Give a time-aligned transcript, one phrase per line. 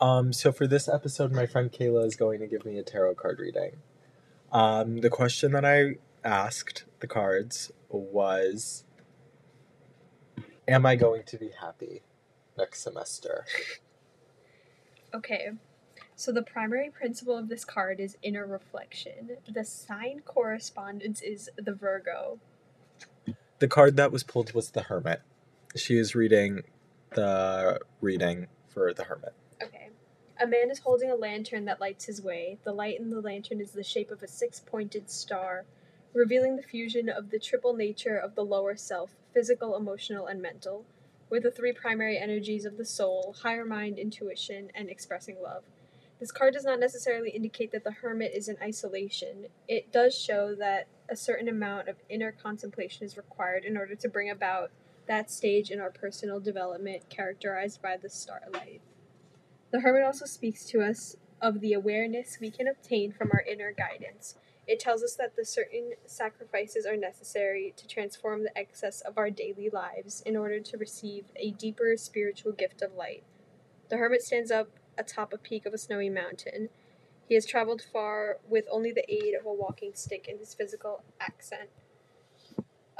[0.00, 3.16] Um, so for this episode, my friend Kayla is going to give me a tarot
[3.16, 3.76] card reading.
[4.50, 8.84] Um, the question that I asked the cards was
[10.66, 12.02] Am I going to be happy
[12.56, 13.44] next semester?
[15.14, 15.50] Okay.
[16.14, 19.36] So the primary principle of this card is inner reflection.
[19.52, 22.38] The sign correspondence is the Virgo.
[23.58, 25.22] The card that was pulled was the Hermit.
[25.76, 26.62] She is reading
[27.14, 29.34] the reading for the Hermit.
[30.42, 32.56] A man is holding a lantern that lights his way.
[32.64, 35.66] The light in the lantern is the shape of a six pointed star,
[36.14, 40.86] revealing the fusion of the triple nature of the lower self physical, emotional, and mental
[41.28, 45.62] with the three primary energies of the soul higher mind, intuition, and expressing love.
[46.18, 49.48] This card does not necessarily indicate that the hermit is in isolation.
[49.68, 54.08] It does show that a certain amount of inner contemplation is required in order to
[54.08, 54.70] bring about
[55.06, 58.80] that stage in our personal development characterized by the starlight.
[59.70, 63.72] The hermit also speaks to us of the awareness we can obtain from our inner
[63.72, 64.34] guidance.
[64.66, 69.30] It tells us that the certain sacrifices are necessary to transform the excess of our
[69.30, 73.22] daily lives in order to receive a deeper spiritual gift of light.
[73.88, 74.68] The hermit stands up
[74.98, 76.68] atop a peak of a snowy mountain.
[77.28, 81.02] He has traveled far with only the aid of a walking stick and his physical
[81.20, 81.70] accent.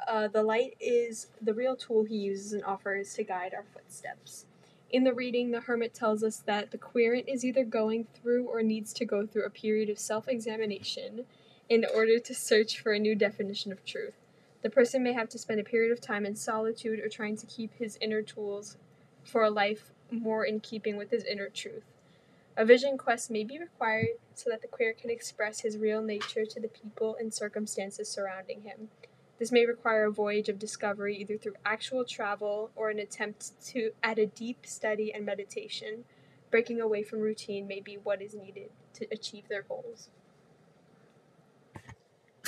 [0.08, 4.46] Uh, the light is the real tool he uses and offers to guide our footsteps.
[4.90, 8.60] In the reading, the hermit tells us that the querent is either going through or
[8.60, 11.26] needs to go through a period of self examination
[11.68, 14.14] in order to search for a new definition of truth.
[14.62, 17.46] The person may have to spend a period of time in solitude or trying to
[17.46, 18.76] keep his inner tools
[19.22, 21.84] for a life more in keeping with his inner truth.
[22.56, 26.44] A vision quest may be required so that the queer can express his real nature
[26.44, 28.88] to the people and circumstances surrounding him.
[29.40, 33.92] This may require a voyage of discovery either through actual travel or an attempt to
[34.02, 36.04] at a deep study and meditation.
[36.50, 40.10] Breaking away from routine may be what is needed to achieve their goals.